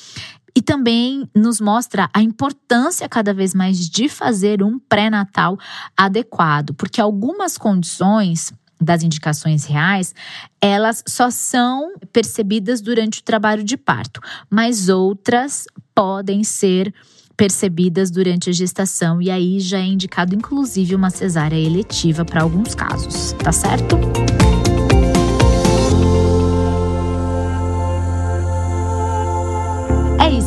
e 0.55 0.61
também 0.61 1.29
nos 1.35 1.59
mostra 1.59 2.09
a 2.13 2.21
importância 2.21 3.09
cada 3.09 3.33
vez 3.33 3.53
mais 3.53 3.89
de 3.89 4.07
fazer 4.07 4.63
um 4.63 4.79
pré-natal 4.79 5.57
adequado, 5.97 6.73
porque 6.73 7.01
algumas 7.01 7.57
condições 7.57 8.53
das 8.79 9.03
indicações 9.03 9.65
reais, 9.65 10.13
elas 10.61 11.03
só 11.07 11.29
são 11.29 11.93
percebidas 12.11 12.81
durante 12.81 13.19
o 13.19 13.23
trabalho 13.23 13.63
de 13.63 13.77
parto, 13.77 14.19
mas 14.49 14.89
outras 14.89 15.65
podem 15.93 16.43
ser 16.43 16.93
percebidas 17.37 18.09
durante 18.09 18.49
a 18.49 18.53
gestação 18.53 19.21
e 19.21 19.29
aí 19.29 19.59
já 19.59 19.79
é 19.79 19.85
indicado 19.85 20.35
inclusive 20.35 20.95
uma 20.95 21.09
cesárea 21.09 21.57
eletiva 21.57 22.23
para 22.23 22.43
alguns 22.43 22.73
casos, 22.73 23.33
tá 23.33 23.51
certo? 23.51 23.97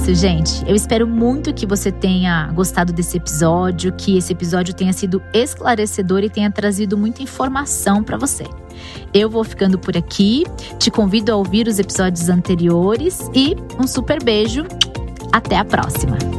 Isso, 0.08 0.14
gente. 0.14 0.64
Eu 0.66 0.74
espero 0.74 1.06
muito 1.06 1.52
que 1.52 1.66
você 1.66 1.92
tenha 1.92 2.50
gostado 2.52 2.92
desse 2.92 3.16
episódio, 3.16 3.92
que 3.92 4.16
esse 4.16 4.32
episódio 4.32 4.74
tenha 4.74 4.92
sido 4.92 5.22
esclarecedor 5.32 6.22
e 6.22 6.30
tenha 6.30 6.50
trazido 6.50 6.96
muita 6.96 7.22
informação 7.22 8.02
para 8.02 8.16
você. 8.16 8.44
Eu 9.12 9.28
vou 9.28 9.44
ficando 9.44 9.78
por 9.78 9.96
aqui, 9.96 10.44
te 10.78 10.90
convido 10.90 11.32
a 11.32 11.36
ouvir 11.36 11.66
os 11.66 11.78
episódios 11.78 12.28
anteriores 12.28 13.28
e 13.34 13.56
um 13.78 13.86
super 13.86 14.22
beijo. 14.22 14.64
Até 15.32 15.56
a 15.56 15.64
próxima! 15.64 16.37